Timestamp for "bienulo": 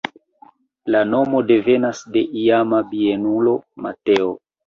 2.95-3.53